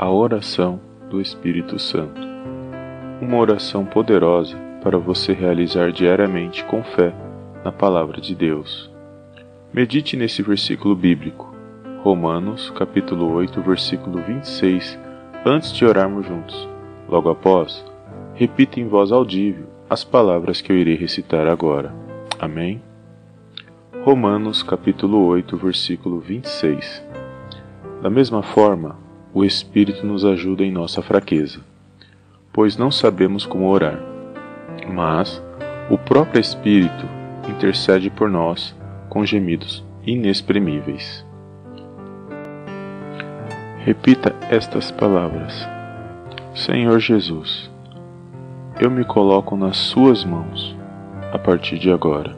A 0.00 0.08
oração 0.08 0.78
do 1.10 1.20
Espírito 1.20 1.76
Santo. 1.76 2.20
Uma 3.20 3.36
oração 3.36 3.84
poderosa 3.84 4.56
para 4.80 4.96
você 4.96 5.32
realizar 5.32 5.90
diariamente 5.90 6.62
com 6.66 6.84
fé 6.84 7.12
na 7.64 7.72
palavra 7.72 8.20
de 8.20 8.32
Deus. 8.32 8.88
Medite 9.72 10.16
nesse 10.16 10.40
versículo 10.40 10.94
bíblico, 10.94 11.52
Romanos, 12.04 12.70
capítulo 12.70 13.32
8, 13.32 13.60
versículo 13.60 14.22
26, 14.22 14.96
antes 15.44 15.72
de 15.72 15.84
orarmos 15.84 16.24
juntos. 16.24 16.68
Logo 17.08 17.28
após, 17.28 17.84
repita 18.34 18.78
em 18.78 18.86
voz 18.86 19.10
audível 19.10 19.66
as 19.90 20.04
palavras 20.04 20.60
que 20.60 20.70
eu 20.70 20.76
irei 20.76 20.94
recitar 20.94 21.48
agora. 21.48 21.92
Amém? 22.38 22.80
Romanos 24.04 24.62
capítulo 24.62 25.26
8, 25.26 25.56
versículo 25.56 26.20
26. 26.20 27.04
Da 28.00 28.08
mesma 28.08 28.44
forma, 28.44 29.07
o 29.38 29.44
Espírito 29.44 30.04
nos 30.04 30.24
ajuda 30.24 30.64
em 30.64 30.72
nossa 30.72 31.00
fraqueza, 31.00 31.60
pois 32.52 32.76
não 32.76 32.90
sabemos 32.90 33.46
como 33.46 33.68
orar, 33.68 33.96
mas 34.92 35.40
o 35.88 35.96
próprio 35.96 36.40
Espírito 36.40 37.06
intercede 37.48 38.10
por 38.10 38.28
nós 38.28 38.74
com 39.08 39.24
gemidos 39.24 39.84
inexprimíveis. 40.04 41.24
Repita 43.84 44.34
estas 44.50 44.90
palavras: 44.90 45.68
Senhor 46.52 46.98
Jesus, 46.98 47.70
eu 48.80 48.90
me 48.90 49.04
coloco 49.04 49.56
nas 49.56 49.76
Suas 49.76 50.24
mãos 50.24 50.76
a 51.32 51.38
partir 51.38 51.78
de 51.78 51.92
agora. 51.92 52.36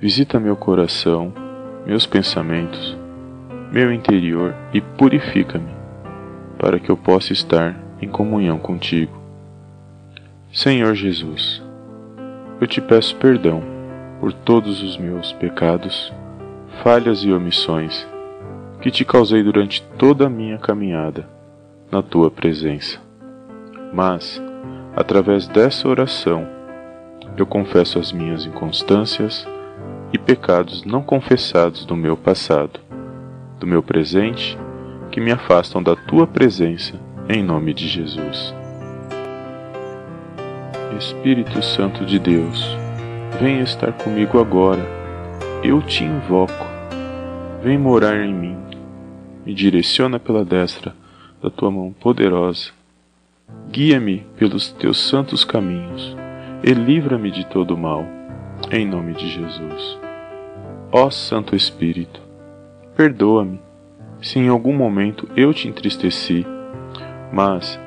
Visita 0.00 0.40
meu 0.40 0.56
coração, 0.56 1.32
meus 1.86 2.04
pensamentos, 2.04 2.98
meu 3.70 3.92
interior 3.92 4.54
e 4.72 4.80
purifica-me, 4.80 5.70
para 6.58 6.78
que 6.78 6.90
eu 6.90 6.96
possa 6.96 7.32
estar 7.32 7.76
em 8.00 8.08
comunhão 8.08 8.58
contigo. 8.58 9.16
Senhor 10.52 10.94
Jesus, 10.94 11.62
eu 12.60 12.66
te 12.66 12.80
peço 12.80 13.14
perdão 13.16 13.62
por 14.20 14.32
todos 14.32 14.82
os 14.82 14.96
meus 14.96 15.32
pecados, 15.32 16.12
falhas 16.82 17.22
e 17.22 17.32
omissões 17.32 18.06
que 18.80 18.90
te 18.90 19.04
causei 19.04 19.42
durante 19.42 19.82
toda 19.98 20.26
a 20.26 20.30
minha 20.30 20.58
caminhada 20.58 21.28
na 21.90 22.02
tua 22.02 22.30
presença. 22.30 22.98
Mas, 23.92 24.42
através 24.96 25.46
dessa 25.48 25.88
oração, 25.88 26.46
eu 27.36 27.46
confesso 27.46 27.98
as 27.98 28.12
minhas 28.12 28.46
inconstâncias, 28.46 29.46
e 30.12 30.18
pecados 30.18 30.84
não 30.84 31.02
confessados 31.02 31.84
do 31.84 31.94
meu 31.94 32.16
passado, 32.16 32.80
do 33.58 33.66
meu 33.66 33.82
presente, 33.82 34.58
que 35.10 35.20
me 35.20 35.30
afastam 35.30 35.82
da 35.82 35.96
tua 35.96 36.26
presença, 36.26 36.94
em 37.28 37.42
nome 37.42 37.74
de 37.74 37.88
Jesus. 37.88 38.54
Espírito 40.98 41.62
Santo 41.62 42.04
de 42.04 42.18
Deus, 42.18 42.76
venha 43.40 43.62
estar 43.62 43.92
comigo 43.92 44.40
agora. 44.40 44.84
Eu 45.62 45.80
te 45.82 46.04
invoco. 46.04 46.66
Vem 47.62 47.78
morar 47.78 48.16
em 48.24 48.32
mim. 48.32 48.56
Me 49.44 49.54
direciona 49.54 50.18
pela 50.18 50.44
destra 50.44 50.94
da 51.42 51.50
tua 51.50 51.70
mão 51.70 51.92
poderosa. 51.92 52.70
Guia-me 53.70 54.26
pelos 54.36 54.70
teus 54.72 54.98
santos 54.98 55.44
caminhos 55.44 56.16
e 56.62 56.72
livra-me 56.72 57.30
de 57.30 57.46
todo 57.46 57.76
mal 57.76 58.04
em 58.70 58.86
nome 58.86 59.14
de 59.14 59.28
Jesus. 59.28 59.98
Ó 60.92 61.10
Santo 61.10 61.54
Espírito, 61.54 62.20
perdoa-me 62.98 63.60
se 64.20 64.40
em 64.40 64.48
algum 64.48 64.74
momento 64.74 65.28
eu 65.36 65.54
te 65.54 65.68
entristeci, 65.68 66.44
mas 67.32 67.78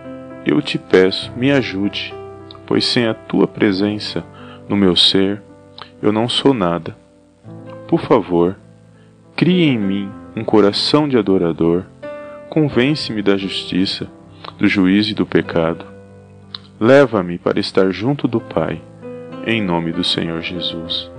eu 0.46 0.62
te 0.62 0.78
peço, 0.78 1.34
me 1.36 1.52
ajude, 1.52 2.14
pois 2.66 2.86
sem 2.86 3.06
a 3.06 3.14
tua 3.14 3.46
presença 3.46 4.24
no 4.70 4.78
meu 4.78 4.96
ser, 4.96 5.42
eu 6.02 6.14
não 6.14 6.30
sou 6.30 6.54
nada. 6.54 6.96
Por 7.90 8.00
favor, 8.00 8.56
crie 9.36 9.66
em 9.66 9.78
mim 9.78 10.10
um 10.34 10.46
coração 10.46 11.10
de 11.10 11.18
adorador, 11.18 11.84
convence-me 12.50 13.22
da 13.22 13.36
justiça, 13.36 14.08
do 14.58 14.66
juízo 14.66 15.12
e 15.12 15.14
do 15.14 15.26
pecado. 15.26 15.84
Leva-me 16.80 17.38
para 17.38 17.60
estar 17.60 17.92
junto 17.92 18.30
do 18.30 18.40
Pai 18.40 18.82
em 19.46 19.62
nome 19.62 19.92
do 19.92 20.06
Senhor 20.06 20.40
Jesus. 20.42 21.12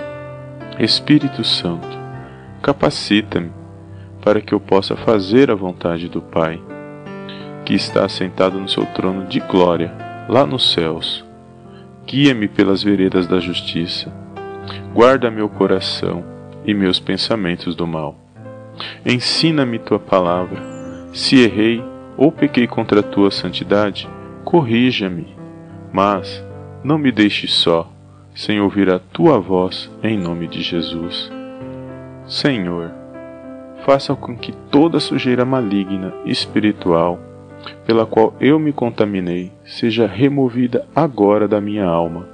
Espírito 0.79 1.45
Santo, 1.45 1.89
capacita-me 2.63 3.62
para 4.23 4.41
que 4.41 4.55
eu 4.55 4.61
possa 4.61 4.97
fazer 4.97 5.51
a 5.51 5.55
vontade 5.55 6.09
do 6.09 6.23
Pai, 6.23 6.61
que 7.65 7.75
está 7.75 8.09
sentado 8.09 8.59
no 8.59 8.69
seu 8.69 8.87
trono 8.87 9.27
de 9.27 9.41
glória, 9.41 9.93
lá 10.29 10.47
nos 10.47 10.73
céus. 10.73 11.25
Guia-me 12.07 12.49
pelas 12.49 12.83
veredas 12.83 13.27
da 13.27 13.39
justiça. 13.39 14.13
Guarda 14.95 15.31
meu 15.31 15.49
coração 15.49 16.25
e 16.65 16.73
meus 16.73 17.01
pensamentos 17.01 17.75
do 17.75 17.87
mal. 17.87 18.17
Ensina-me 19.05 19.79
tua 19.79 19.99
palavra. 19.99 20.61
Se 21.13 21.43
errei 21.43 21.83
ou 22.17 22.31
pequei 22.31 22.67
contra 22.67 23.01
a 23.01 23.03
tua 23.03 23.31
santidade, 23.31 24.09
corrija-me. 24.45 25.27
Mas 25.93 26.45
não 26.83 26.99
me 26.99 27.13
deixe 27.13 27.47
só 27.47 27.91
sem 28.35 28.61
ouvir 28.61 28.89
a 28.91 28.99
tua 28.99 29.39
voz 29.39 29.91
em 30.03 30.19
nome 30.19 30.47
de 30.47 30.63
Jesus. 30.63 31.31
Senhor, 32.27 33.02
faça 33.85 34.15
com 34.15 34.37
que 34.37 34.53
toda 34.71 35.01
sujeira 35.01 35.45
maligna 35.45 36.13
espiritual 36.25 37.19
pela 37.87 38.07
qual 38.07 38.35
eu 38.41 38.59
me 38.59 38.73
contaminei 38.73 39.53
seja 39.65 40.07
removida 40.07 40.87
agora 40.95 41.47
da 41.47 41.61
minha 41.61 41.85
alma, 41.85 42.29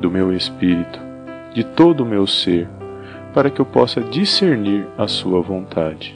do 0.00 0.10
meu 0.10 0.34
espírito, 0.34 0.98
de 1.54 1.64
todo 1.64 2.02
o 2.02 2.06
meu 2.06 2.26
ser, 2.26 2.68
para 3.32 3.50
que 3.50 3.60
eu 3.60 3.66
possa 3.66 4.00
discernir 4.00 4.86
a 4.96 5.08
Sua 5.08 5.40
vontade. 5.40 6.14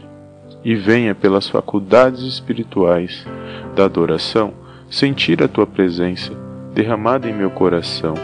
E 0.64 0.74
venha 0.74 1.14
pelas 1.14 1.48
faculdades 1.48 2.22
espirituais 2.22 3.26
da 3.74 3.84
adoração 3.84 4.52
sentir 4.90 5.42
a 5.42 5.48
Tua 5.48 5.66
presença 5.66 6.32
derramada 6.74 7.28
em 7.28 7.32
meu 7.32 7.50
coração 7.50 8.14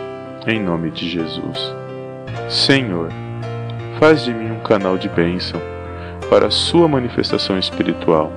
em 0.46 0.62
nome 0.62 0.90
de 0.90 1.08
Jesus. 1.08 1.74
Senhor, 2.48 3.08
faz 3.98 4.24
de 4.24 4.34
mim 4.34 4.50
um 4.50 4.60
canal 4.60 4.98
de 4.98 5.08
bênção 5.08 5.60
para 6.28 6.46
a 6.46 6.50
sua 6.50 6.88
manifestação 6.88 7.58
espiritual. 7.58 8.32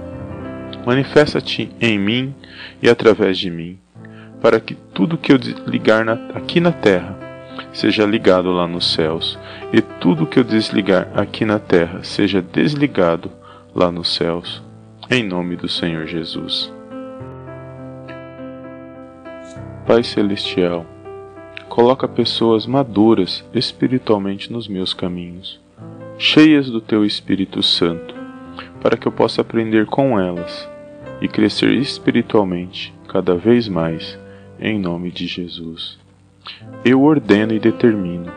Manifesta-te 0.86 1.70
em 1.82 2.00
mim 2.00 2.34
e 2.82 2.90
através 2.90 3.38
de 3.38 3.50
mim, 3.50 3.78
para 4.42 4.60
que 4.60 4.76
tudo 4.76 5.18
que 5.18 5.32
eu 5.32 5.38
ligar 5.66 6.06
na, 6.06 6.14
aqui 6.34 6.60
na 6.60 6.72
terra 6.72 7.18
seja 7.74 8.06
ligado 8.06 8.52
lá 8.52 8.68
nos 8.68 8.94
céus, 8.94 9.38
e 9.74 9.82
tudo 9.82 10.26
que 10.26 10.40
eu 10.40 10.44
desligar 10.44 11.10
aqui 11.16 11.44
na 11.46 11.60
terra 11.60 12.04
seja 12.04 12.42
desligado 12.42 13.32
lá 13.74 13.92
nos 13.92 14.16
céus. 14.16 14.64
Em 15.10 15.24
nome 15.24 15.56
do 15.56 15.68
Senhor 15.68 16.06
Jesus. 16.06 16.72
Pai 19.86 20.04
Celestial, 20.04 20.86
Coloca 21.78 22.08
pessoas 22.08 22.66
maduras 22.66 23.46
espiritualmente 23.54 24.52
nos 24.52 24.68
meus 24.68 24.96
caminhos, 24.96 25.60
cheias 26.18 26.68
do 26.70 26.82
teu 26.82 27.06
Espírito 27.06 27.62
Santo, 27.62 28.16
para 28.82 28.98
que 28.98 29.08
eu 29.08 29.12
possa 29.12 29.42
aprender 29.42 29.86
com 29.86 30.20
elas 30.20 30.68
e 31.22 31.28
crescer 31.28 31.72
espiritualmente 31.74 32.92
cada 33.08 33.36
vez 33.36 33.68
mais, 33.68 34.18
em 34.60 34.80
nome 34.80 35.12
de 35.12 35.28
Jesus. 35.28 36.00
Eu 36.84 37.04
ordeno 37.04 37.54
e 37.54 37.60
determino 37.60 38.32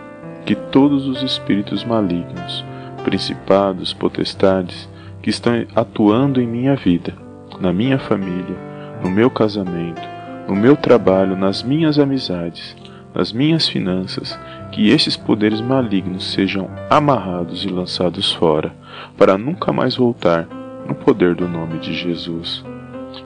que 0.45 0.55
todos 0.55 1.07
os 1.07 1.23
espíritos 1.23 1.83
malignos, 1.83 2.65
principados, 3.03 3.95
potestades, 3.95 4.89
que 5.23 5.31
estão 5.31 5.67
atuando 5.75 6.41
em 6.41 6.47
minha 6.47 6.77
vida, 6.77 7.15
na 7.60 7.72
minha 7.72 7.99
família, 7.99 8.57
no 9.03 9.10
meu 9.10 9.31
casamento, 9.31 10.03
no 10.47 10.54
meu 10.54 10.77
trabalho, 10.77 11.37
nas 11.37 11.63
minhas 11.63 11.99
amizades, 11.99 12.77
nas 13.15 13.33
minhas 13.33 13.68
finanças, 13.68 14.39
que 14.71 14.91
esses 14.91 15.16
poderes 15.16 15.60
malignos 15.60 16.33
sejam 16.33 16.71
amarrados 16.89 17.65
e 17.65 17.68
lançados 17.68 18.33
fora, 18.33 18.74
para 19.16 19.36
nunca 19.36 19.72
mais 19.72 19.97
voltar 19.97 20.47
no 20.86 20.95
poder 20.95 21.34
do 21.34 21.48
nome 21.48 21.78
de 21.78 21.92
Jesus. 21.92 22.65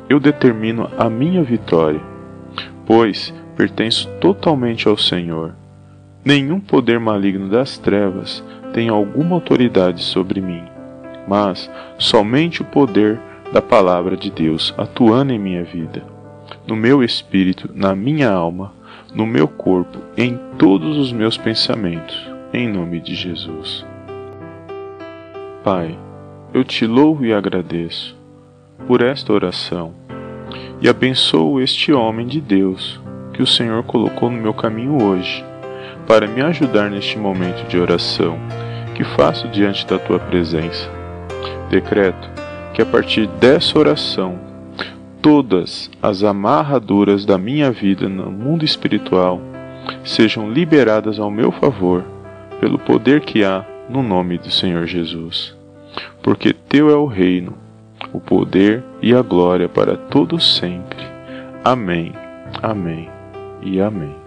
Eu 0.09 0.19
determino 0.19 0.91
a 0.99 1.09
minha 1.09 1.43
vitória, 1.43 2.01
pois 2.87 3.33
pertenço 3.57 4.09
totalmente 4.21 4.89
ao 4.89 4.97
Senhor. 4.97 5.55
Nenhum 6.25 6.59
poder 6.59 6.99
maligno 6.99 7.49
das 7.49 7.77
trevas 7.77 8.43
tem 8.73 8.89
alguma 8.89 9.37
autoridade 9.37 10.03
sobre 10.03 10.41
mim, 10.41 10.63
mas 11.29 11.71
somente 11.99 12.63
o 12.63 12.65
poder 12.65 13.21
da 13.53 13.61
palavra 13.61 14.17
de 14.17 14.31
Deus 14.31 14.75
atuando 14.77 15.33
em 15.33 15.39
minha 15.39 15.63
vida, 15.63 16.03
no 16.67 16.75
meu 16.75 17.05
espírito, 17.05 17.71
na 17.75 17.95
minha 17.95 18.31
alma 18.31 18.73
no 19.15 19.27
meu 19.27 19.47
corpo, 19.47 19.99
em 20.17 20.39
todos 20.59 20.97
os 20.99 21.13
meus 21.13 21.37
pensamentos, 21.37 22.29
em 22.53 22.69
nome 22.69 23.01
de 23.01 23.15
Jesus. 23.15 23.87
Pai, 25.63 25.97
eu 26.53 26.65
te 26.65 26.87
louvo 26.87 27.25
e 27.25 27.33
agradeço 27.33 28.17
por 28.87 29.01
esta 29.01 29.33
oração 29.33 29.95
e 30.81 30.89
abençoo 30.89 31.61
este 31.61 31.93
homem 31.93 32.27
de 32.27 32.41
Deus 32.41 33.01
que 33.33 33.43
o 33.43 33.47
Senhor 33.47 33.83
colocou 33.85 34.31
no 34.31 34.41
meu 34.41 34.55
caminho 34.55 35.03
hoje, 35.03 35.45
para 36.07 36.27
me 36.27 36.43
ajudar 36.43 36.91
neste 36.91 37.19
momento 37.19 37.67
de 37.67 37.79
oração 37.79 38.39
que 38.95 39.03
faço 39.03 39.49
diante 39.49 39.87
da 39.87 39.99
tua 39.99 40.19
presença. 40.19 40.89
Decreto 41.69 42.31
que 42.73 42.83
a 42.83 42.87
partir 42.87 43.27
dessa 43.27 43.79
oração, 43.79 44.39
todas 45.25 45.91
as 46.03 46.23
amarraduras 46.23 47.25
da 47.25 47.39
minha 47.39 47.71
vida 47.71 48.11
no 48.11 48.31
mundo 48.31 48.63
espiritual 48.63 49.41
sejam 50.05 50.53
liberadas 50.53 51.19
ao 51.19 51.31
meu 51.31 51.51
favor 51.51 52.05
pelo 52.61 52.79
poder 52.79 53.23
que 53.23 53.43
há 53.43 53.65
no 53.89 54.03
nome 54.03 54.37
do 54.37 54.51
Senhor 54.51 54.85
Jesus. 54.87 55.57
Porque 56.23 56.53
teu 56.53 56.91
é 56.91 56.95
o 56.95 57.07
reino, 57.07 57.55
o 58.13 58.21
poder 58.21 58.85
e 59.01 59.15
a 59.15 59.23
glória 59.23 59.67
para 59.67 59.97
todos 59.97 60.57
sempre. 60.57 61.03
Amém. 61.65 62.13
Amém 62.63 63.09
e 63.63 63.81
amém. 63.81 64.24